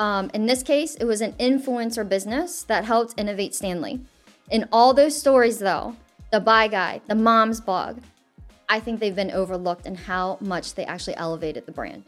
[0.00, 4.00] Um, in this case, it was an influencer business that helped innovate Stanley.
[4.50, 5.94] In all those stories, though,
[6.32, 7.98] the buy guide, the mom's blog,
[8.66, 12.04] I think they've been overlooked in how much they actually elevated the brand.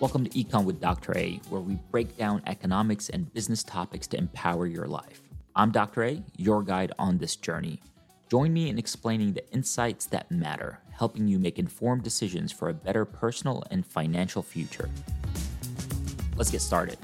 [0.00, 1.14] Welcome to Econ with Dr.
[1.14, 5.20] A, where we break down economics and business topics to empower your life.
[5.54, 6.04] I'm Dr.
[6.04, 7.82] A, your guide on this journey.
[8.30, 12.74] Join me in explaining the insights that matter, helping you make informed decisions for a
[12.74, 14.88] better personal and financial future.
[16.36, 16.98] Let's get started.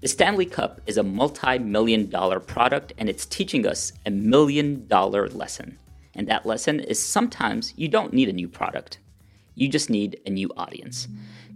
[0.00, 4.86] The Stanley Cup is a multi million dollar product and it's teaching us a million
[4.86, 5.76] dollar lesson.
[6.14, 8.98] And that lesson is sometimes you don't need a new product,
[9.56, 11.08] you just need a new audience.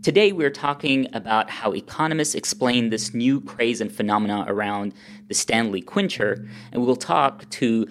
[0.03, 4.95] Today, we're talking about how economists explain this new craze and phenomena around
[5.27, 7.87] the Stanley Quencher, and we will talk to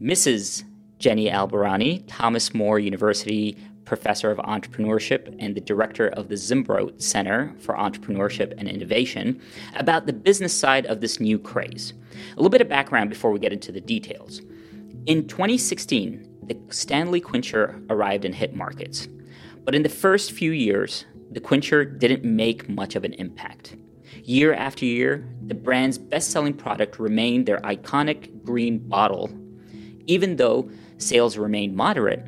[0.00, 0.64] Mrs.
[0.98, 7.54] Jenny Albahrani, Thomas More University professor of entrepreneurship and the director of the Zimbrot Center
[7.58, 9.40] for Entrepreneurship and Innovation,
[9.74, 11.92] about the business side of this new craze.
[12.32, 14.40] A little bit of background before we get into the details.
[15.06, 19.08] In 2016, the Stanley Quencher arrived in hit markets,
[19.64, 23.76] but in the first few years, the Quencher didn't make much of an impact.
[24.24, 29.30] Year after year, the brand's best selling product remained their iconic green bottle,
[30.06, 32.24] even though sales remained moderate.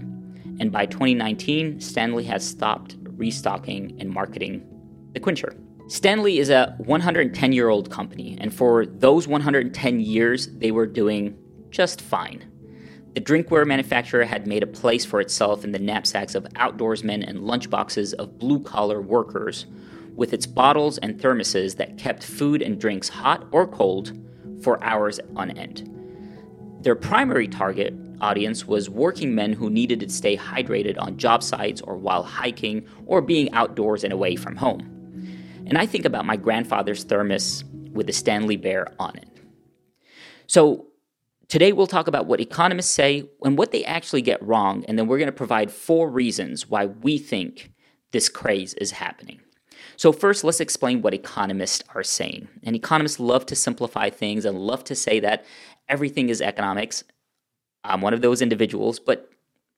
[0.60, 4.66] And by 2019, Stanley has stopped restocking and marketing
[5.12, 5.54] the Quencher.
[5.86, 11.36] Stanley is a 110 year old company, and for those 110 years, they were doing
[11.70, 12.50] just fine.
[13.14, 17.40] The drinkware manufacturer had made a place for itself in the knapsacks of outdoorsmen and
[17.40, 19.66] lunchboxes of blue collar workers,
[20.16, 24.18] with its bottles and thermoses that kept food and drinks hot or cold
[24.62, 25.90] for hours on end.
[26.80, 31.80] Their primary target audience was working men who needed to stay hydrated on job sites
[31.80, 34.90] or while hiking or being outdoors and away from home.
[35.66, 39.28] And I think about my grandfather's thermos with the Stanley Bear on it.
[40.46, 40.86] So,
[41.48, 45.06] Today, we'll talk about what economists say and what they actually get wrong, and then
[45.06, 47.70] we're going to provide four reasons why we think
[48.12, 49.40] this craze is happening.
[49.96, 52.48] So, first, let's explain what economists are saying.
[52.62, 55.44] And economists love to simplify things and love to say that
[55.88, 57.04] everything is economics.
[57.84, 59.30] I'm one of those individuals, but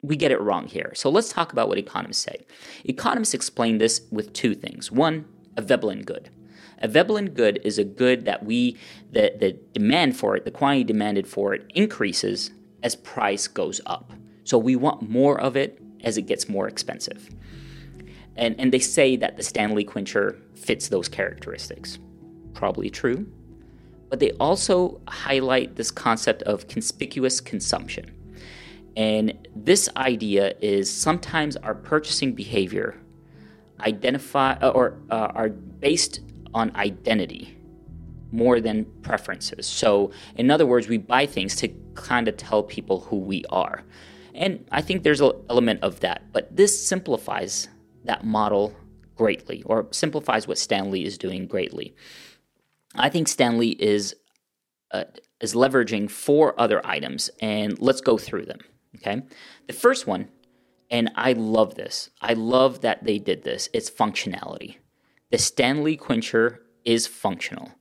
[0.02, 0.92] we get it wrong here.
[0.94, 2.46] So, let's talk about what economists say.
[2.84, 6.30] Economists explain this with two things one, a Veblen good.
[6.78, 8.76] A Veblen good is a good that we
[9.10, 12.50] the, the demand for it, the quantity demanded for it increases
[12.82, 14.12] as price goes up.
[14.44, 17.30] So we want more of it as it gets more expensive.
[18.36, 21.98] And, and they say that the Stanley Quencher fits those characteristics.
[22.54, 23.26] Probably true.
[24.08, 28.12] But they also highlight this concept of conspicuous consumption.
[28.96, 32.98] And this idea is sometimes our purchasing behavior
[33.80, 36.20] identify or uh, are based
[36.54, 37.56] on identity
[38.32, 39.66] more than preferences.
[39.66, 43.84] So, in other words, we buy things to kind of tell people who we are.
[44.34, 47.68] And I think there's an element of that, but this simplifies
[48.04, 48.74] that model
[49.16, 51.94] greatly, or simplifies what Stanley is doing greatly.
[52.98, 54.14] I think Stanley is
[54.90, 55.04] uh,
[55.40, 58.60] is leveraging four other items, and let's go through them.
[58.96, 59.22] Okay,
[59.66, 60.28] the first one,
[60.90, 62.10] and I love this.
[62.20, 63.68] I love that they did this.
[63.72, 64.76] It's functionality
[65.30, 67.72] the Stanley Quencher is functional.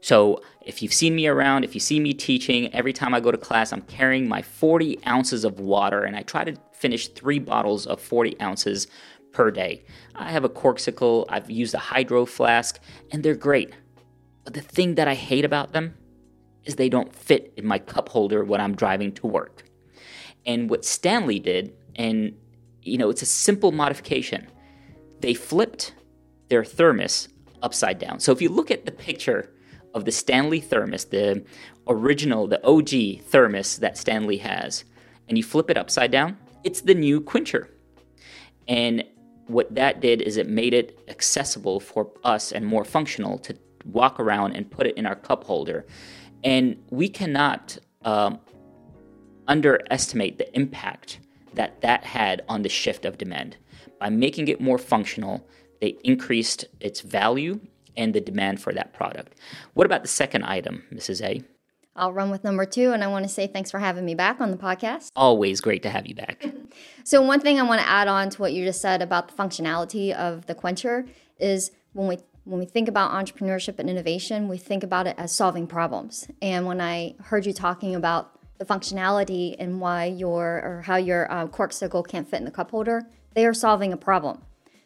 [0.00, 3.30] So if you've seen me around, if you see me teaching, every time I go
[3.30, 7.38] to class, I'm carrying my 40 ounces of water and I try to finish three
[7.38, 8.86] bottles of 40 ounces
[9.32, 9.84] per day.
[10.14, 12.78] I have a Corkcicle, I've used a hydro flask,
[13.10, 13.72] and they're great.
[14.44, 15.94] But the thing that I hate about them
[16.64, 19.64] is they don't fit in my cup holder when I'm driving to work.
[20.46, 22.36] And what Stanley did, and
[22.82, 24.46] you know, it's a simple modification.
[25.20, 25.94] They flipped
[26.48, 27.28] their thermos
[27.62, 28.20] upside down.
[28.20, 29.50] So if you look at the picture
[29.94, 31.44] of the Stanley thermos, the
[31.88, 34.84] original, the OG thermos that Stanley has,
[35.28, 37.70] and you flip it upside down, it's the new quencher.
[38.68, 39.04] And
[39.46, 44.18] what that did is it made it accessible for us and more functional to walk
[44.20, 45.86] around and put it in our cup holder.
[46.42, 48.38] And we cannot um,
[49.48, 51.20] underestimate the impact
[51.54, 53.56] that that had on the shift of demand.
[54.00, 55.46] By making it more functional,
[55.80, 57.60] they increased its value
[57.96, 59.34] and the demand for that product.
[59.74, 61.22] What about the second item, Mrs.
[61.22, 61.42] A?
[61.96, 64.40] I'll run with number two, and I want to say thanks for having me back
[64.40, 65.10] on the podcast.
[65.14, 66.44] Always great to have you back.
[67.04, 69.34] so, one thing I want to add on to what you just said about the
[69.34, 71.06] functionality of the quencher
[71.38, 75.32] is when we when we think about entrepreneurship and innovation, we think about it as
[75.32, 76.28] solving problems.
[76.42, 81.30] And when I heard you talking about the functionality and why your or how your
[81.32, 83.02] uh, Corkcicle can't fit in the cup holder,
[83.34, 84.42] they are solving a problem.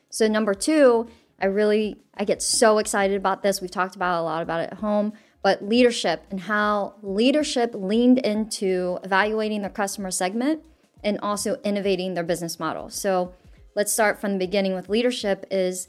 [0.09, 1.09] So, number two
[1.41, 3.61] I really I get so excited about this.
[3.61, 5.13] We've talked about a lot about it at home,
[5.43, 10.63] but leadership and how leadership leaned into evaluating their customer segment
[11.05, 12.91] and also innovating their business model.
[12.91, 13.35] So
[13.77, 15.87] let's start from the beginning with leadership is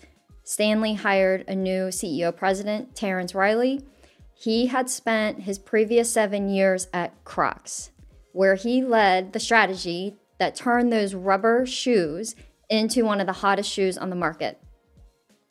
[0.50, 3.86] Stanley hired a new CEO president, Terrence Riley.
[4.34, 7.92] He had spent his previous seven years at Crocs,
[8.32, 12.36] where he led the strategy that turned those rubber shoes
[12.68, 14.60] into one of the hottest shoes on the market.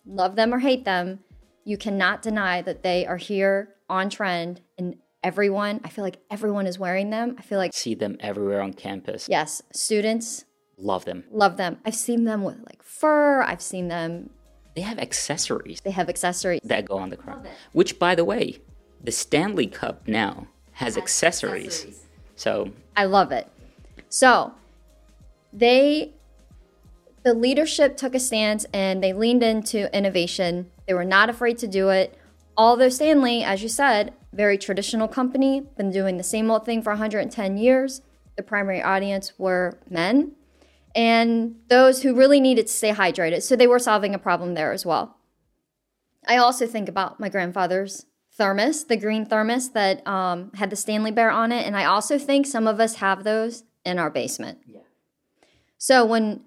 [0.05, 1.21] Love them or hate them,
[1.65, 6.67] you cannot deny that they are here on trend and everyone, I feel like everyone
[6.67, 7.37] is wearing them.
[7.39, 9.29] I feel like See them everywhere on campus.
[9.31, 10.45] yes, students
[10.77, 11.23] Love them.
[11.31, 11.79] love them.
[11.85, 14.31] I've seen them with like fur, I've seen them
[14.75, 16.61] They have accessories they have accessories.
[16.65, 17.47] that go on the crown.
[17.73, 18.61] Which, by the way,
[19.03, 22.05] the Stanley Cup now has accessories.
[22.37, 23.49] So I love it.
[24.09, 24.53] So
[25.53, 26.13] they,
[27.25, 30.71] the leadership took a stance and they leaned into innovation.
[30.87, 32.17] They were not afraid to do it.
[32.57, 36.91] Although Stanley, as you said, very traditional company, been doing the same old thing for
[36.91, 38.03] 110 years.
[38.37, 40.33] The primary audience were men
[40.99, 43.43] and those who really needed to stay hydrated.
[43.43, 45.17] So they were solving a problem there as well.
[46.27, 51.13] I also think about my grandfather's thermos, the green thermos that um, had the Stanley
[51.13, 54.59] Bear on it, and I also think some of us have those in our basement.
[54.67, 54.81] Yeah.
[55.79, 56.43] So when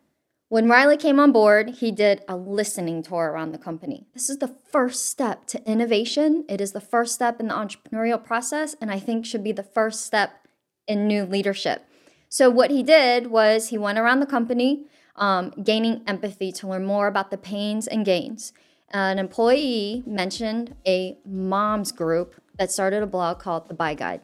[0.50, 4.08] when Riley came on board, he did a listening tour around the company.
[4.14, 6.44] This is the first step to innovation.
[6.50, 9.64] It is the first step in the entrepreneurial process, and I think should be the
[9.64, 10.46] first step
[10.90, 11.86] in new leadership.
[12.32, 16.86] So what he did was he went around the company, um, gaining empathy to learn
[16.86, 18.54] more about the pains and gains
[18.92, 24.22] an employee mentioned a mom's group that started a blog called The Buy Guide.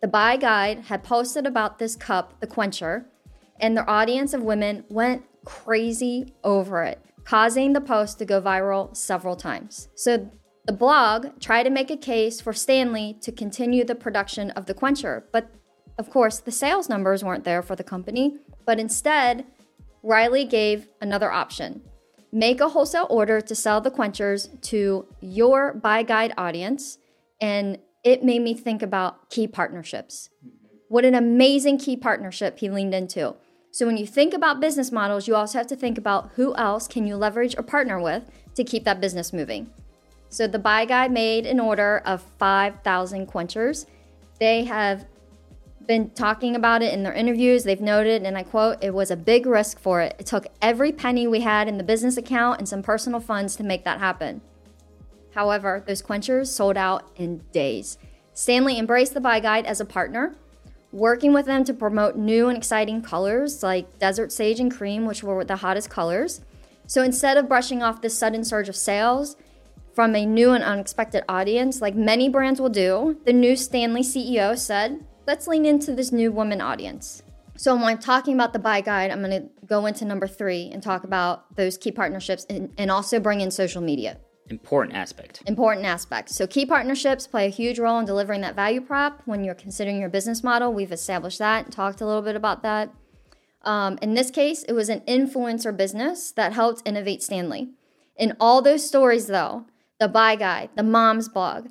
[0.00, 3.06] The Buy Guide had posted about this cup, the Quencher,
[3.60, 8.96] and their audience of women went crazy over it, causing the post to go viral
[8.96, 9.88] several times.
[9.96, 10.30] So
[10.66, 14.74] the blog tried to make a case for Stanley to continue the production of the
[14.74, 15.50] Quencher, but
[15.98, 19.44] of course, the sales numbers weren't there for the company, but instead,
[20.02, 21.82] Riley gave another option.
[22.30, 26.98] Make a wholesale order to sell the quenchers to your buy guide audience
[27.40, 30.30] and it made me think about key partnerships.
[30.88, 33.34] What an amazing key partnership he leaned into.
[33.70, 36.86] So when you think about business models you also have to think about who else
[36.86, 39.70] can you leverage or partner with to keep that business moving.
[40.28, 43.86] So the buy guide made an order of 5000 quenchers.
[44.38, 45.06] They have
[45.88, 47.64] been talking about it in their interviews.
[47.64, 50.14] They've noted, and I quote, it was a big risk for it.
[50.18, 53.64] It took every penny we had in the business account and some personal funds to
[53.64, 54.42] make that happen.
[55.34, 57.96] However, those quenchers sold out in days.
[58.34, 60.36] Stanley embraced the Buy Guide as a partner,
[60.92, 65.22] working with them to promote new and exciting colors like Desert Sage and Cream, which
[65.22, 66.42] were the hottest colors.
[66.86, 69.36] So instead of brushing off this sudden surge of sales
[69.94, 74.56] from a new and unexpected audience, like many brands will do, the new Stanley CEO
[74.56, 77.22] said, let's lean into this new woman audience.
[77.54, 80.70] So when I'm talking about the buy guide, I'm going to go into number three
[80.72, 84.16] and talk about those key partnerships and, and also bring in social media.
[84.48, 85.42] Important aspect.
[85.46, 86.30] Important aspect.
[86.30, 90.00] So key partnerships play a huge role in delivering that value prop when you're considering
[90.00, 90.72] your business model.
[90.72, 92.94] We've established that and talked a little bit about that.
[93.64, 97.68] Um, in this case, it was an influencer business that helped innovate Stanley.
[98.16, 99.66] In all those stories, though,
[100.00, 101.68] the buy guide, the mom's blog,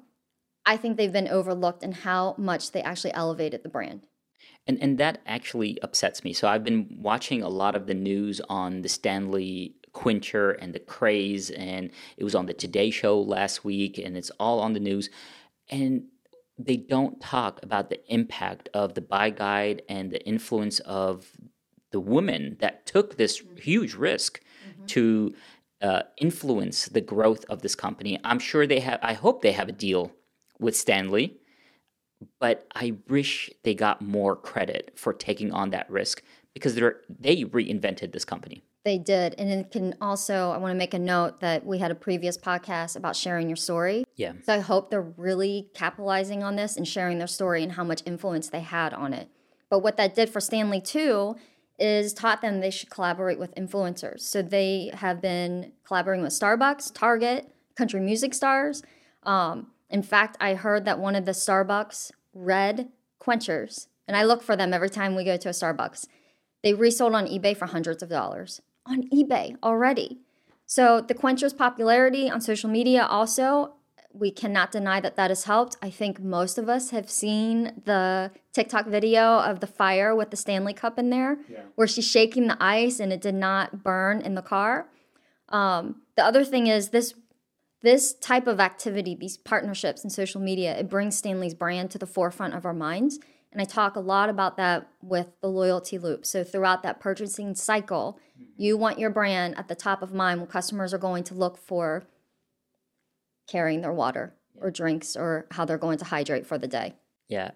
[0.68, 4.06] I think they've been overlooked in how much they actually elevated the brand.
[4.68, 6.34] And and that actually upsets me.
[6.34, 10.80] So I've been watching a lot of the news on the Stanley Quencher and the
[10.80, 14.82] craze, and it was on the Today Show last week, and it's all on the
[14.82, 15.10] news.
[15.70, 16.04] And
[16.60, 21.32] they don't talk about the impact of the buy guide and the influence of
[21.92, 24.42] the women that took this huge risk
[24.88, 25.34] to
[25.82, 28.20] uh, influence the growth of this company.
[28.24, 29.00] I'm sure they have.
[29.02, 30.12] I hope they have a deal
[30.60, 31.38] with Stanley,
[32.40, 36.24] but I wish they got more credit for taking on that risk
[36.54, 38.64] because they reinvented this company.
[38.84, 39.36] They did.
[39.38, 42.38] And it can also, I want to make a note that we had a previous
[42.38, 44.06] podcast about sharing your story.
[44.16, 44.34] Yeah.
[44.44, 48.02] So I hope they're really capitalizing on this and sharing their story and how much
[48.06, 49.30] influence they had on it.
[49.70, 51.36] But what that did for Stanley too
[51.78, 54.22] is taught them they should collaborate with influencers.
[54.22, 58.84] So they have been collaborating with Starbucks, Target, country music stars.
[59.24, 62.90] Um, in fact, I heard that one of the Starbucks red
[63.20, 66.08] quenchers, and I look for them every time we go to a Starbucks,
[66.64, 68.62] they resold on eBay for hundreds of dollars.
[68.86, 70.20] On eBay already.
[70.66, 73.74] So the quencher's popularity on social media also,
[74.14, 75.78] we cannot deny that that has helped.
[75.82, 80.38] I think most of us have seen the TikTok video of the fire with the
[80.38, 81.38] Stanley cup in there,
[81.76, 84.90] where she's shaking the ice and it did not burn in the car.
[85.50, 87.14] Um, the other thing is this
[87.82, 92.08] this type of activity, these partnerships and social media, it brings Stanley's brand to the
[92.08, 93.20] forefront of our minds.
[93.52, 96.26] And I talk a lot about that with the loyalty loop.
[96.26, 98.52] So throughout that purchasing cycle, mm-hmm.
[98.58, 101.58] you want your brand at the top of mind when customers are going to look
[101.58, 102.08] for
[103.48, 106.96] carrying their water or drinks or how they're going to hydrate for the day.
[107.30, 107.52] Yeah.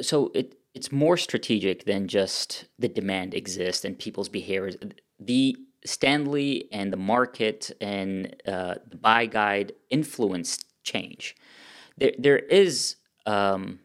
[0.00, 4.76] So it it's more strategic than just the demand exists and people's behaviors.
[5.20, 11.36] The Stanley and the market and uh, the buy guide influenced change.
[11.98, 12.96] There, there is
[13.26, 13.80] um,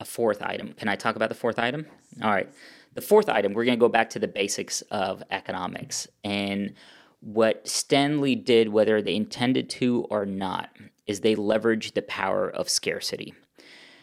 [0.00, 0.72] a fourth item.
[0.72, 1.86] Can I talk about the fourth item?
[2.22, 2.50] All right.
[2.94, 6.08] The fourth item, we're going to go back to the basics of economics.
[6.24, 6.74] And
[7.20, 10.70] what Stanley did, whether they intended to or not,
[11.06, 13.34] is they leveraged the power of scarcity.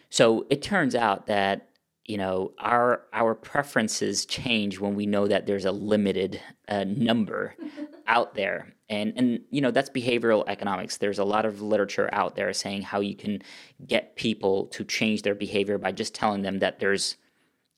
[0.09, 1.69] So it turns out that
[2.05, 7.55] you know our our preferences change when we know that there's a limited uh, number
[8.07, 8.73] out there.
[8.87, 10.97] And and you know that's behavioral economics.
[10.97, 13.41] There's a lot of literature out there saying how you can
[13.87, 17.17] get people to change their behavior by just telling them that there's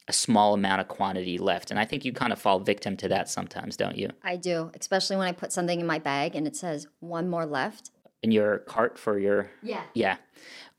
[0.10, 1.70] a small amount of quantity left.
[1.72, 4.10] And i think you kind of fall victim to that sometimes don't you?
[4.24, 7.46] I do, especially when I put something in my bag and it says one more
[7.46, 7.92] left.
[8.24, 9.84] in your cart for your Yeah.
[9.94, 10.18] yeah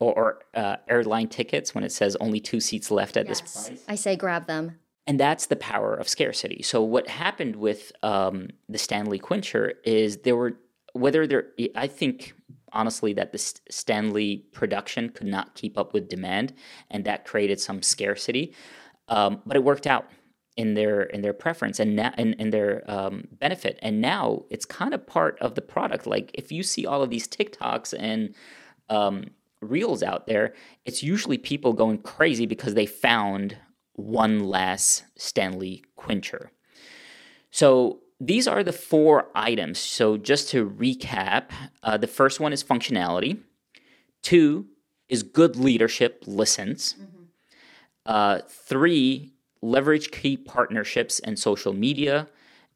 [0.00, 3.84] or, or uh, airline tickets when it says only two seats left at this price
[3.88, 4.78] I say grab them.
[5.06, 6.62] And that's the power of scarcity.
[6.62, 10.58] So what happened with um, the Stanley Quencher is there were
[10.92, 11.46] whether there.
[11.74, 12.34] I think
[12.72, 16.52] honestly that the Stanley production could not keep up with demand,
[16.90, 18.54] and that created some scarcity.
[19.08, 20.10] Um, but it worked out
[20.58, 23.78] in their in their preference and now in, in their um, benefit.
[23.80, 26.06] And now it's kind of part of the product.
[26.06, 28.34] Like if you see all of these TikToks and
[28.90, 33.56] um, reels out there, it's usually people going crazy because they found
[33.94, 36.52] one last Stanley Quencher.
[37.50, 39.78] So these are the four items.
[39.78, 41.50] So just to recap,
[41.82, 43.38] uh, the first one is functionality.
[44.22, 44.66] Two
[45.08, 46.96] is good leadership listens.
[48.06, 52.28] Uh, three, leverage key partnerships and social media.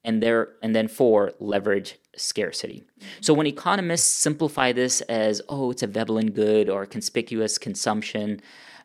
[0.05, 2.85] And there, and then four, leverage scarcity.
[3.21, 8.41] So when economists simplify this as, oh, it's a Veblen good or conspicuous consumption,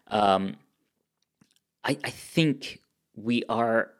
[0.07, 0.55] um,
[1.83, 2.79] I, I think
[3.15, 3.91] we are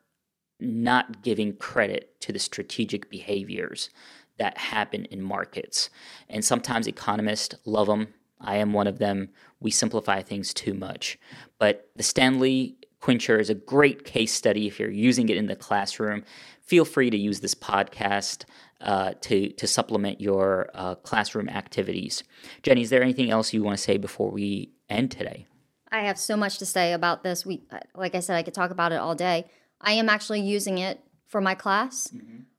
[0.60, 3.90] not giving credit to the strategic behaviors
[4.38, 5.90] that happen in markets.
[6.30, 8.14] And sometimes economists love them.
[8.40, 9.30] I am one of them.
[9.60, 11.18] We simplify things too much.
[11.60, 15.56] But the Stanley Quencher is a great case study if you're using it in the
[15.56, 16.24] classroom.
[16.62, 18.46] Feel free to use this podcast
[18.82, 22.24] uh, to, to supplement your uh, classroom activities.
[22.64, 25.48] Jenny, is there anything else you want to say before we end today?
[25.92, 27.46] I have so much to say about this.
[27.46, 27.64] We,
[27.96, 29.50] like I said, I could talk about it all day.
[29.80, 32.12] I am actually using it for my class.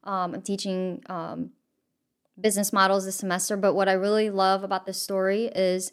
[0.05, 1.51] Um, I'm teaching um,
[2.41, 5.93] business models this semester, but what I really love about this story is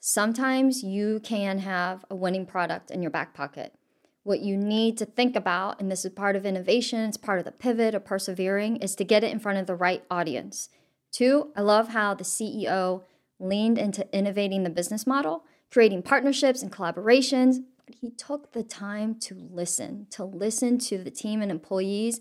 [0.00, 3.74] sometimes you can have a winning product in your back pocket.
[4.22, 7.44] What you need to think about, and this is part of innovation, it's part of
[7.44, 10.68] the pivot of persevering, is to get it in front of the right audience.
[11.12, 13.02] Two, I love how the CEO
[13.40, 17.60] leaned into innovating the business model, creating partnerships and collaborations.
[17.86, 22.20] He took the time to listen, to listen to the team and employees.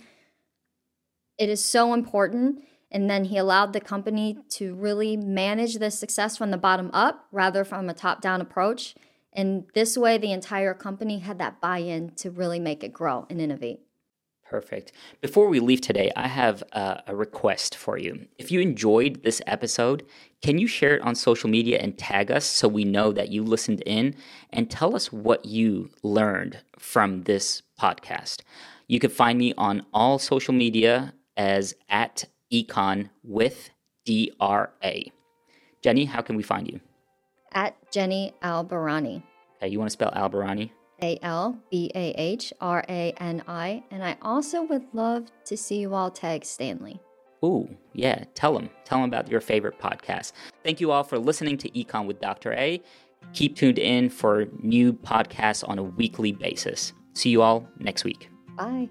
[1.37, 2.63] It is so important.
[2.91, 7.25] And then he allowed the company to really manage the success from the bottom up
[7.31, 8.95] rather from a top down approach.
[9.33, 13.27] And this way, the entire company had that buy in to really make it grow
[13.29, 13.81] and innovate.
[14.49, 14.93] Perfect.
[15.19, 18.27] Before we leave today, I have uh, a request for you.
[18.37, 20.05] If you enjoyed this episode,
[20.41, 23.43] can you share it on social media and tag us so we know that you
[23.43, 24.15] listened in
[24.51, 28.41] and tell us what you learned from this podcast?
[28.87, 33.69] You can find me on all social media as at econ with
[34.05, 35.03] DRA.
[35.81, 36.79] Jenny, how can we find you?
[37.53, 39.23] At Jenny Albahrani,
[39.57, 40.69] Okay, you want to spell Albahrani?
[41.01, 43.83] A L B A H R A N I.
[43.91, 46.99] And I also would love to see you all tag Stanley.
[47.45, 48.23] Ooh, yeah.
[48.33, 48.69] Tell them.
[48.83, 50.31] Tell them about your favorite podcast.
[50.63, 52.53] Thank you all for listening to Econ with Dr.
[52.53, 52.81] A.
[53.33, 56.93] Keep tuned in for new podcasts on a weekly basis.
[57.13, 58.29] See you all next week.
[58.55, 58.89] Bye.